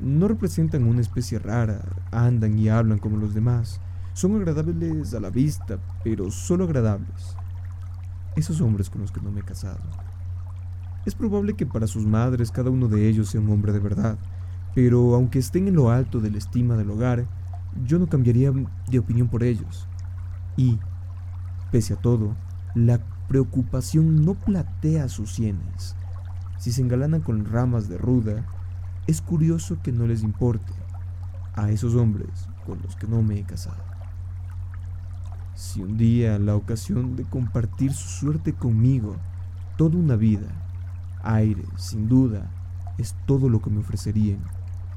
No 0.00 0.28
representan 0.28 0.84
una 0.84 1.00
especie 1.00 1.38
rara, 1.38 1.80
andan 2.10 2.58
y 2.58 2.68
hablan 2.68 2.98
como 2.98 3.16
los 3.16 3.34
demás, 3.34 3.80
son 4.14 4.36
agradables 4.36 5.14
a 5.14 5.20
la 5.20 5.30
vista, 5.30 5.78
pero 6.04 6.30
solo 6.30 6.64
agradables. 6.64 7.36
Esos 8.36 8.60
hombres 8.60 8.90
con 8.90 9.00
los 9.02 9.12
que 9.12 9.20
no 9.20 9.30
me 9.30 9.40
he 9.40 9.44
casado. 9.44 9.80
Es 11.06 11.14
probable 11.14 11.54
que 11.54 11.66
para 11.66 11.86
sus 11.86 12.06
madres 12.06 12.50
cada 12.50 12.70
uno 12.70 12.88
de 12.88 13.08
ellos 13.08 13.30
sea 13.30 13.40
un 13.40 13.50
hombre 13.50 13.72
de 13.72 13.80
verdad, 13.80 14.18
pero 14.74 15.14
aunque 15.14 15.38
estén 15.38 15.68
en 15.68 15.74
lo 15.74 15.90
alto 15.90 16.20
de 16.20 16.30
la 16.30 16.38
estima 16.38 16.76
del 16.76 16.90
hogar, 16.90 17.26
yo 17.84 17.98
no 17.98 18.06
cambiaría 18.06 18.52
de 18.88 18.98
opinión 18.98 19.28
por 19.28 19.42
ellos. 19.42 19.88
Y, 20.56 20.78
pese 21.70 21.94
a 21.94 21.96
todo, 21.96 22.36
la 22.74 23.00
preocupación 23.32 24.26
no 24.26 24.34
platea 24.34 25.08
sus 25.08 25.32
sienes. 25.32 25.96
Si 26.58 26.70
se 26.70 26.82
engalanan 26.82 27.22
con 27.22 27.46
ramas 27.46 27.88
de 27.88 27.96
ruda, 27.96 28.44
es 29.06 29.22
curioso 29.22 29.78
que 29.82 29.90
no 29.90 30.06
les 30.06 30.22
importe 30.22 30.74
a 31.54 31.70
esos 31.70 31.94
hombres 31.94 32.46
con 32.66 32.82
los 32.82 32.94
que 32.94 33.06
no 33.06 33.22
me 33.22 33.38
he 33.38 33.42
casado. 33.44 33.82
Si 35.54 35.80
un 35.80 35.96
día 35.96 36.38
la 36.38 36.54
ocasión 36.54 37.16
de 37.16 37.24
compartir 37.24 37.94
su 37.94 38.06
suerte 38.06 38.52
conmigo, 38.52 39.16
toda 39.78 39.96
una 39.96 40.16
vida, 40.16 40.48
aire, 41.22 41.64
sin 41.78 42.10
duda, 42.10 42.50
es 42.98 43.16
todo 43.24 43.48
lo 43.48 43.62
que 43.62 43.70
me 43.70 43.80
ofrecerían 43.80 44.40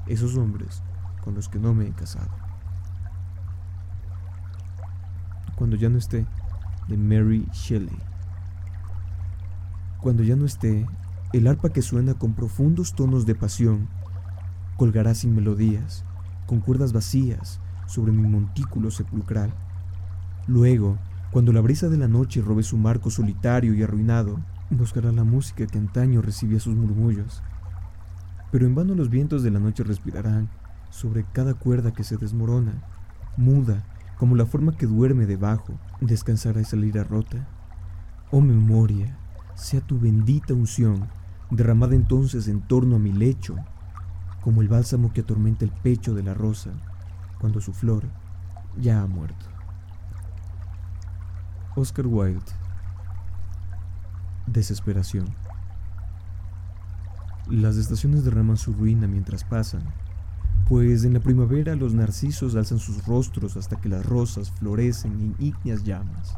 esos 0.07 0.35
hombres 0.35 0.83
con 1.23 1.35
los 1.35 1.47
que 1.47 1.57
no 1.57 1.73
me 1.73 1.87
he 1.87 1.91
casado. 1.93 2.31
Cuando 5.55 5.77
ya 5.77 5.87
no 5.87 5.97
esté, 5.97 6.25
de 6.89 6.97
Mary 6.97 7.47
Shelley. 7.53 8.14
Cuando 10.05 10.21
ya 10.21 10.35
no 10.35 10.45
esté, 10.45 10.85
el 11.33 11.47
arpa 11.47 11.69
que 11.69 11.81
suena 11.81 12.13
con 12.13 12.35
profundos 12.35 12.93
tonos 12.93 13.25
de 13.25 13.33
pasión 13.33 13.87
colgará 14.77 15.15
sin 15.15 15.33
melodías, 15.33 16.05
con 16.45 16.59
cuerdas 16.59 16.93
vacías, 16.93 17.59
sobre 17.87 18.11
mi 18.11 18.21
montículo 18.21 18.91
sepulcral. 18.91 19.51
Luego, 20.45 20.99
cuando 21.31 21.51
la 21.51 21.61
brisa 21.61 21.89
de 21.89 21.97
la 21.97 22.07
noche 22.07 22.43
robe 22.43 22.61
su 22.61 22.77
marco 22.77 23.09
solitario 23.09 23.73
y 23.73 23.81
arruinado, 23.81 24.37
buscará 24.69 25.11
la 25.11 25.23
música 25.23 25.65
que 25.65 25.79
antaño 25.79 26.21
recibía 26.21 26.59
sus 26.59 26.75
murmullos. 26.75 27.41
Pero 28.51 28.67
en 28.67 28.75
vano 28.75 28.93
los 28.93 29.09
vientos 29.09 29.41
de 29.41 29.49
la 29.49 29.59
noche 29.59 29.83
respirarán 29.83 30.49
sobre 30.91 31.25
cada 31.33 31.55
cuerda 31.55 31.93
que 31.93 32.03
se 32.03 32.17
desmorona, 32.17 32.83
muda 33.37 33.83
como 34.19 34.35
la 34.35 34.45
forma 34.45 34.77
que 34.77 34.85
duerme 34.85 35.25
debajo, 35.25 35.79
descansará 35.99 36.61
esa 36.61 36.75
lira 36.75 37.03
rota. 37.03 37.47
Oh 38.29 38.39
memoria, 38.39 39.17
sea 39.55 39.81
tu 39.81 39.99
bendita 39.99 40.53
unción 40.53 41.07
derramada 41.49 41.95
entonces 41.95 42.47
en 42.47 42.61
torno 42.61 42.97
a 42.97 42.99
mi 42.99 43.11
lecho, 43.11 43.55
como 44.41 44.61
el 44.61 44.67
bálsamo 44.67 45.11
que 45.13 45.21
atormenta 45.21 45.65
el 45.65 45.71
pecho 45.71 46.13
de 46.13 46.23
la 46.23 46.33
rosa 46.33 46.71
cuando 47.39 47.61
su 47.61 47.73
flor 47.73 48.03
ya 48.79 49.01
ha 49.01 49.07
muerto. 49.07 49.45
Oscar 51.75 52.07
Wilde. 52.07 52.51
Desesperación. 54.47 55.33
Las 57.49 57.77
estaciones 57.77 58.23
derraman 58.23 58.57
su 58.57 58.73
ruina 58.73 59.07
mientras 59.07 59.43
pasan 59.43 59.83
pues 60.67 61.03
en 61.03 61.13
la 61.13 61.19
primavera 61.19 61.75
los 61.75 61.93
narcisos 61.93 62.55
alzan 62.55 62.79
sus 62.79 63.05
rostros 63.05 63.55
hasta 63.55 63.75
que 63.75 63.87
las 63.87 64.03
rosas 64.03 64.51
florecen 64.51 65.11
en 65.21 65.35
ígneas 65.37 65.83
llamas, 65.83 66.35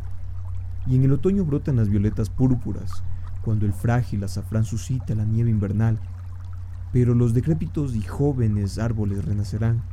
y 0.87 0.95
en 0.95 1.03
el 1.03 1.11
otoño 1.11 1.43
brotan 1.45 1.75
las 1.75 1.89
violetas 1.89 2.29
púrpuras, 2.29 3.03
cuando 3.43 3.65
el 3.65 3.73
frágil 3.73 4.23
azafrán 4.23 4.65
suscita 4.65 5.15
la 5.15 5.25
nieve 5.25 5.49
invernal, 5.49 5.99
pero 6.91 7.13
los 7.13 7.33
decrépitos 7.33 7.95
y 7.95 8.01
jóvenes 8.01 8.79
árboles 8.79 9.25
renacerán, 9.25 9.83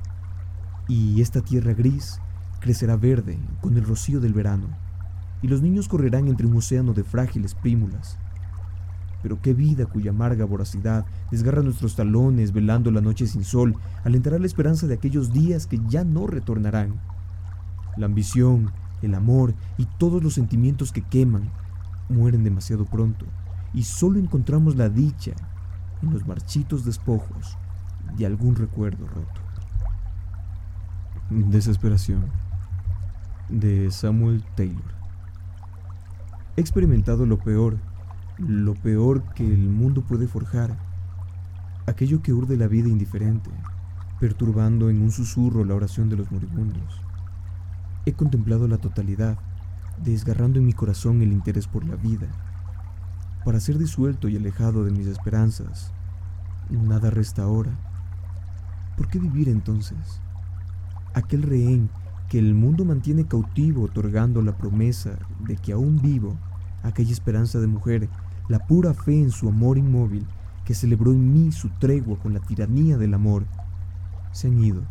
y 0.89 1.21
esta 1.21 1.41
tierra 1.41 1.73
gris 1.73 2.21
crecerá 2.61 2.97
verde 2.97 3.39
con 3.61 3.77
el 3.77 3.85
rocío 3.85 4.21
del 4.21 4.33
verano, 4.33 4.69
y 5.43 5.49
los 5.49 5.63
niños 5.63 5.89
correrán 5.89 6.29
entre 6.29 6.47
un 6.47 6.57
océano 6.57 6.95
de 6.95 7.05
frágiles 7.05 7.55
prímulas, 7.55 8.19
pero 9.25 9.41
qué 9.41 9.55
vida 9.55 9.87
cuya 9.87 10.11
amarga 10.11 10.45
voracidad 10.45 11.07
desgarra 11.31 11.63
nuestros 11.63 11.97
talones 11.97 12.53
velando 12.53 12.91
la 12.91 13.01
noche 13.01 13.27
sin 13.27 13.43
sol, 13.43 13.75
alentará 14.05 14.39
la 14.39 14.45
esperanza 14.45 14.87
de 14.87 14.93
aquellos 14.93 15.33
días 15.33 15.67
que 15.67 15.81
ya 15.89 16.05
no 16.05 16.27
retornarán. 16.27 17.01
La 17.97 18.05
ambición, 18.05 18.71
el 19.03 19.15
amor 19.15 19.55
y 19.79 19.87
todos 19.99 20.23
los 20.23 20.35
sentimientos 20.35 20.93
que 20.93 21.03
queman 21.03 21.51
mueren 22.09 22.45
demasiado 22.45 22.85
pronto, 22.85 23.27
y 23.73 23.83
solo 23.83 24.19
encontramos 24.19 24.77
la 24.77 24.89
dicha 24.89 25.33
en 26.03 26.13
los 26.13 26.27
marchitos 26.27 26.85
despojos 26.85 27.57
de 28.17 28.27
algún 28.27 28.55
recuerdo 28.57 29.07
roto. 29.07 29.41
Desesperación 31.31 32.25
de 33.49 33.91
Samuel 33.91 34.45
Taylor. 34.55 34.95
He 36.57 36.61
experimentado 36.61 37.27
lo 37.27 37.39
peor, 37.39 37.79
lo 38.39 38.75
peor 38.75 39.23
que 39.35 39.45
el 39.45 39.69
mundo 39.69 40.03
puede 40.03 40.29
forjar, 40.29 40.77
aquello 41.87 42.23
que 42.23 42.33
urde 42.33 42.57
la 42.57 42.69
vida 42.69 42.89
indiferente, 42.89 43.51
perturbando 44.21 44.89
en 44.91 45.03
un 45.03 45.11
susurro 45.11 45.65
la 45.65 45.75
oración 45.75 46.09
de 46.09 46.17
los 46.17 46.31
moribundos. 46.31 47.04
He 48.07 48.13
contemplado 48.13 48.69
la 48.69 48.79
totalidad, 48.79 49.39
desgarrando 50.03 50.59
en 50.59 50.67
mi 50.67 50.73
corazón 50.73 51.23
el 51.23 51.33
interés 51.33 51.67
por 51.67 51.87
la 51.87 51.97
vida. 51.97 52.27
Para 53.45 53.61
ser 53.61 53.79
disuelto 53.79 54.29
y 54.29 54.37
alejado 54.37 54.85
de 54.85 54.91
mis 54.91 55.07
esperanzas, 55.07 55.93
nada 56.71 57.11
resta 57.11 57.43
ahora. 57.43 57.73
¿Por 58.97 59.09
qué 59.09 59.19
vivir 59.19 59.49
entonces? 59.49 60.21
Aquel 61.15 61.43
rehén 61.43 61.89
que 62.29 62.39
el 62.39 62.55
mundo 62.55 62.85
mantiene 62.85 63.27
cautivo 63.27 63.85
otorgando 63.85 64.43
la 64.43 64.57
promesa 64.57 65.19
de 65.41 65.57
que 65.57 65.73
aún 65.73 66.01
vivo, 66.01 66.37
aquella 66.83 67.13
esperanza 67.13 67.59
de 67.59 67.67
mujer, 67.67 68.09
la 68.49 68.67
pura 68.67 68.93
fe 68.93 69.21
en 69.21 69.31
su 69.31 69.49
amor 69.49 69.79
inmóvil, 69.79 70.27
que 70.65 70.75
celebró 70.75 71.13
en 71.13 71.33
mí 71.33 71.53
su 71.53 71.71
tregua 71.71 72.19
con 72.19 72.35
la 72.35 72.41
tiranía 72.41 72.99
del 72.99 73.15
amor, 73.15 73.45
se 74.33 74.49
han 74.49 74.63
ido. 74.63 74.83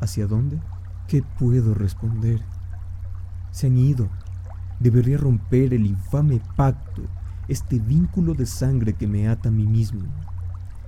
¿Hacia 0.00 0.26
dónde? 0.26 0.58
¿Qué 1.12 1.22
puedo 1.38 1.74
responder? 1.74 2.40
Se 3.50 3.66
han 3.66 3.76
ido. 3.76 4.08
Debería 4.80 5.18
romper 5.18 5.74
el 5.74 5.84
infame 5.84 6.40
pacto, 6.56 7.02
este 7.48 7.78
vínculo 7.78 8.32
de 8.32 8.46
sangre 8.46 8.94
que 8.94 9.06
me 9.06 9.28
ata 9.28 9.50
a 9.50 9.52
mí 9.52 9.66
mismo. 9.66 10.00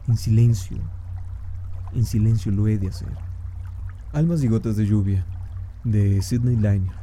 En 0.08 0.16
silencio, 0.16 0.78
en 1.92 2.06
silencio 2.06 2.50
lo 2.52 2.66
he 2.68 2.78
de 2.78 2.88
hacer. 2.88 3.14
Almas 4.14 4.42
y 4.42 4.48
gotas 4.48 4.76
de 4.76 4.86
lluvia, 4.86 5.26
de 5.84 6.22
Sidney 6.22 6.56
Liner. 6.56 6.96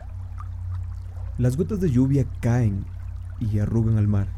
Las 1.37 1.57
gotas 1.57 1.79
de 1.79 1.91
lluvia 1.91 2.25
caen 2.39 2.85
y 3.39 3.59
arrugan 3.59 3.99
al 3.99 4.07
mar. 4.07 4.29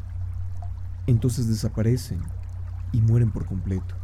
Entonces 1.06 1.48
desaparecen 1.48 2.20
y 2.92 3.00
mueren 3.00 3.30
por 3.30 3.46
completo. 3.46 3.94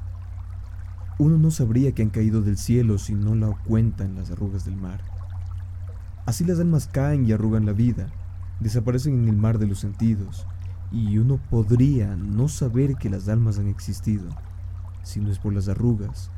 Uno 1.20 1.36
no 1.36 1.50
sabría 1.50 1.92
que 1.92 2.00
han 2.00 2.08
caído 2.08 2.40
del 2.40 2.56
cielo 2.56 2.96
si 2.96 3.14
no 3.14 3.34
la 3.34 3.50
cuentan 3.66 4.14
las 4.14 4.30
arrugas 4.30 4.64
del 4.64 4.76
mar. 4.76 5.02
Así 6.24 6.46
las 6.46 6.58
almas 6.58 6.88
caen 6.90 7.26
y 7.26 7.32
arrugan 7.32 7.66
la 7.66 7.74
vida, 7.74 8.06
desaparecen 8.58 9.24
en 9.24 9.28
el 9.28 9.36
mar 9.36 9.58
de 9.58 9.66
los 9.66 9.80
sentidos, 9.80 10.46
y 10.90 11.18
uno 11.18 11.38
podría 11.50 12.16
no 12.16 12.48
saber 12.48 12.96
que 12.96 13.10
las 13.10 13.28
almas 13.28 13.58
han 13.58 13.66
existido, 13.66 14.30
si 15.02 15.20
no 15.20 15.30
es 15.30 15.38
por 15.38 15.52
las 15.52 15.68
arrugas 15.68 16.30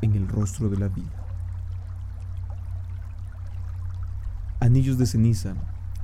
en 0.00 0.14
el 0.14 0.28
rostro 0.28 0.68
de 0.70 0.76
la 0.76 0.86
vida. 0.86 1.26
Anillos 4.60 4.96
de 4.96 5.06
ceniza 5.06 5.54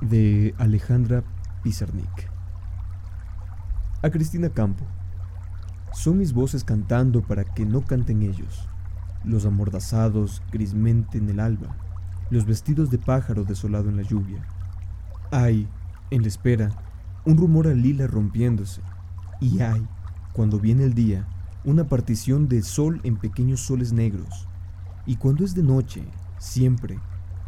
de 0.01 0.53
Alejandra 0.57 1.23
Pizarnik. 1.63 2.29
A 4.03 4.09
Cristina 4.09 4.49
Campo. 4.49 4.83
Son 5.97 6.19
mis 6.19 6.31
voces 6.31 6.63
cantando 6.63 7.23
para 7.23 7.43
que 7.43 7.65
no 7.65 7.81
canten 7.81 8.21
ellos. 8.21 8.67
Los 9.25 9.47
amordazados 9.47 10.43
grismente 10.51 11.17
en 11.17 11.27
el 11.27 11.39
alba, 11.39 11.75
los 12.29 12.45
vestidos 12.45 12.91
de 12.91 12.99
pájaro 12.99 13.43
desolado 13.43 13.89
en 13.89 13.97
la 13.97 14.03
lluvia. 14.03 14.45
Hay, 15.31 15.67
en 16.11 16.21
la 16.21 16.27
espera, 16.27 16.69
un 17.25 17.35
rumor 17.35 17.65
al 17.67 17.81
lila 17.81 18.05
rompiéndose. 18.05 18.81
Y 19.41 19.61
hay, 19.61 19.87
cuando 20.33 20.59
viene 20.59 20.83
el 20.83 20.93
día, 20.93 21.27
una 21.65 21.85
partición 21.85 22.47
de 22.47 22.61
sol 22.61 23.01
en 23.03 23.17
pequeños 23.17 23.61
soles 23.61 23.91
negros. 23.91 24.47
Y 25.07 25.15
cuando 25.15 25.43
es 25.43 25.55
de 25.55 25.63
noche, 25.63 26.03
siempre, 26.37 26.99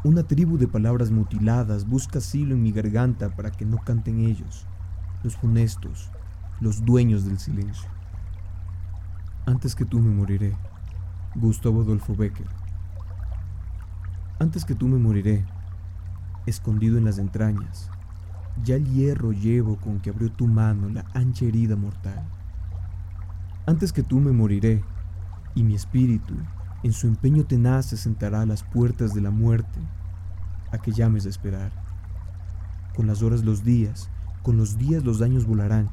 una 0.04 0.24
tribu 0.24 0.58
de 0.58 0.68
palabras 0.68 1.12
mutiladas 1.12 1.88
busca 1.88 2.18
asilo 2.18 2.56
en 2.56 2.64
mi 2.64 2.72
garganta 2.72 3.30
para 3.30 3.52
que 3.52 3.66
no 3.66 3.78
canten 3.78 4.22
ellos, 4.22 4.66
los 5.24 5.36
funestos, 5.36 6.10
los 6.60 6.84
dueños 6.84 7.26
del 7.26 7.38
silencio. 7.38 7.99
Antes 9.46 9.76
que 9.76 9.86
tú 9.86 10.00
me 10.00 10.14
moriré, 10.14 10.56
Gustavo 11.36 11.82
Adolfo 11.82 12.16
Becker. 12.16 12.48
Antes 14.40 14.64
que 14.64 14.76
tú 14.76 14.88
me 14.88 14.98
moriré, 14.98 15.46
escondido 16.46 16.98
en 16.98 17.06
las 17.06 17.18
entrañas, 17.18 17.90
ya 18.64 18.76
el 18.76 18.86
hierro 18.86 19.32
llevo 19.32 19.78
con 19.78 20.00
que 20.00 20.10
abrió 20.10 20.32
tu 20.32 20.48
mano 20.48 20.90
la 20.90 21.06
ancha 21.14 21.46
herida 21.46 21.76
mortal. 21.76 22.24
Antes 23.66 23.92
que 23.92 24.04
tú 24.04 24.20
me 24.20 24.32
moriré, 24.32 24.84
y 25.56 25.64
mi 25.64 25.76
espíritu, 25.76 26.36
en 26.84 26.94
su 26.94 27.08
empeño 27.08 27.46
tenaz, 27.46 27.88
se 27.88 27.98
sentará 27.98 28.42
a 28.42 28.46
las 28.46 28.64
puertas 28.64 29.14
de 29.14 29.22
la 29.22 29.32
muerte, 29.32 29.80
a 30.72 30.78
que 30.78 30.92
llames 30.92 31.26
a 31.26 31.30
esperar. 31.30 31.72
Con 32.96 33.08
las 33.08 33.24
horas 33.24 33.44
los 33.44 33.64
días, 33.64 34.10
con 34.44 34.58
los 34.58 34.78
días 34.78 35.04
los 35.04 35.22
años 35.22 35.46
volarán, 35.46 35.90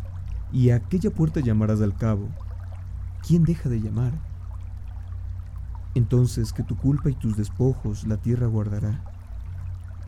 y 0.53 0.71
a 0.71 0.77
aquella 0.77 1.11
puerta 1.11 1.41
llamarás 1.41 1.81
al 1.81 1.97
cabo. 1.97 2.29
¿Quién 3.23 3.45
deja 3.45 3.69
de 3.69 3.81
llamar? 3.81 4.13
Entonces 5.95 6.53
que 6.53 6.63
tu 6.63 6.77
culpa 6.77 7.11
y 7.11 7.15
tus 7.15 7.37
despojos 7.37 8.07
la 8.07 8.19
tierra 8.19 8.47
guardará, 8.47 9.03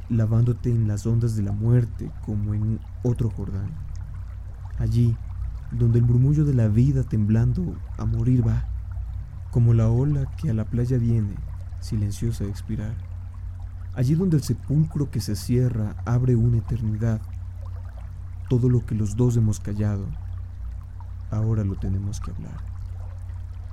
lavándote 0.08 0.70
en 0.70 0.86
las 0.86 1.06
ondas 1.06 1.36
de 1.36 1.42
la 1.42 1.52
muerte 1.52 2.10
como 2.26 2.54
en 2.54 2.78
otro 3.02 3.30
Jordán. 3.30 3.70
Allí, 4.78 5.16
donde 5.72 5.98
el 5.98 6.04
murmullo 6.04 6.44
de 6.44 6.54
la 6.54 6.68
vida 6.68 7.04
temblando 7.04 7.76
a 7.96 8.04
morir 8.04 8.46
va, 8.46 8.64
como 9.50 9.74
la 9.74 9.88
ola 9.88 10.26
que 10.36 10.50
a 10.50 10.54
la 10.54 10.64
playa 10.66 10.98
viene, 10.98 11.34
silenciosa 11.80 12.44
a 12.44 12.48
expirar. 12.48 12.94
Allí 13.94 14.14
donde 14.14 14.36
el 14.36 14.42
sepulcro 14.42 15.10
que 15.10 15.20
se 15.20 15.36
cierra 15.36 15.96
abre 16.04 16.36
una 16.36 16.58
eternidad, 16.58 17.20
todo 18.48 18.68
lo 18.68 18.84
que 18.84 18.94
los 18.94 19.16
dos 19.16 19.36
hemos 19.36 19.58
callado, 19.58 20.06
ahora 21.30 21.64
lo 21.64 21.76
tenemos 21.76 22.20
que 22.20 22.30
hablar. 22.30 22.67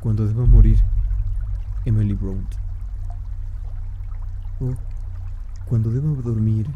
Cuando 0.06 0.28
deba 0.28 0.46
morir, 0.46 0.78
Emily 1.84 2.14
Brown. 2.14 2.46
Oh, 4.60 4.76
cuando 5.66 5.90
deba 5.90 6.08
dormir, 6.22 6.70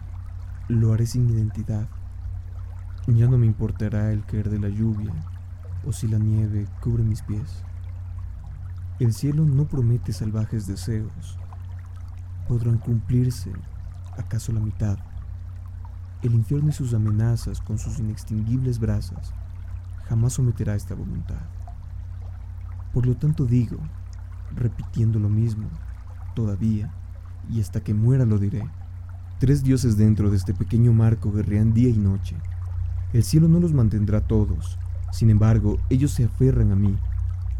lo 0.67 0.93
haré 0.93 1.05
sin 1.05 1.29
identidad. 1.29 1.87
Ya 3.05 3.27
no 3.27 3.37
me 3.37 3.45
importará 3.45 4.11
el 4.11 4.25
caer 4.25 4.49
de 4.49 4.57
la 4.57 4.69
lluvia 4.69 5.13
o 5.85 5.93
si 5.93 6.07
la 6.07 6.17
nieve 6.17 6.65
cubre 6.81 7.03
mis 7.03 7.21
pies. 7.21 7.63
El 8.97 9.13
cielo 9.13 9.45
no 9.45 9.67
promete 9.67 10.11
salvajes 10.11 10.65
deseos. 10.65 11.37
¿Podrán 12.47 12.79
cumplirse 12.79 13.53
acaso 14.17 14.53
la 14.53 14.59
mitad? 14.59 14.97
El 16.23 16.33
infierno 16.33 16.69
y 16.69 16.73
sus 16.73 16.95
amenazas 16.95 17.61
con 17.61 17.77
sus 17.77 17.99
inextinguibles 17.99 18.79
brasas 18.79 19.35
jamás 20.07 20.33
someterá 20.33 20.73
esta 20.73 20.95
voluntad. 20.95 21.58
Por 22.93 23.05
lo 23.05 23.15
tanto 23.15 23.45
digo, 23.45 23.77
repitiendo 24.55 25.19
lo 25.19 25.29
mismo, 25.29 25.67
todavía, 26.35 26.93
y 27.49 27.61
hasta 27.61 27.81
que 27.81 27.93
muera 27.93 28.25
lo 28.25 28.37
diré. 28.37 28.63
Tres 29.39 29.63
dioses 29.63 29.97
dentro 29.97 30.29
de 30.29 30.37
este 30.37 30.53
pequeño 30.53 30.93
marco 30.93 31.31
guerrean 31.31 31.73
día 31.73 31.89
y 31.89 31.97
noche. 31.97 32.35
El 33.13 33.23
cielo 33.23 33.47
no 33.47 33.59
los 33.59 33.73
mantendrá 33.73 34.21
todos, 34.21 34.77
sin 35.11 35.29
embargo, 35.29 35.79
ellos 35.89 36.11
se 36.11 36.25
aferran 36.25 36.71
a 36.71 36.75
mí 36.75 36.95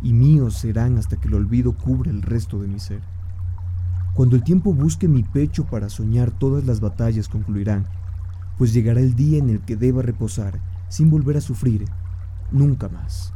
y 0.02 0.14
míos 0.14 0.56
serán 0.56 0.98
hasta 0.98 1.18
que 1.18 1.28
el 1.28 1.34
olvido 1.34 1.74
cubra 1.74 2.12
el 2.12 2.22
resto 2.22 2.60
de 2.62 2.68
mi 2.68 2.80
ser. 2.80 3.02
Cuando 4.14 4.36
el 4.36 4.44
tiempo 4.44 4.74
busque 4.74 5.08
mi 5.08 5.24
pecho 5.24 5.66
para 5.66 5.90
soñar, 5.90 6.32
todas 6.32 6.66
las 6.66 6.80
batallas 6.80 7.28
concluirán, 7.28 7.86
pues 8.58 8.74
llegará 8.74 9.00
el 9.00 9.16
día 9.16 9.40
en 9.40 9.50
el 9.50 9.62
que 9.62 9.76
deba 9.76 10.02
reposar 10.02 10.60
sin 10.90 11.10
volver 11.10 11.38
a 11.38 11.42
sufrir 11.42 11.86
nunca 12.52 12.90
más. 12.90 13.34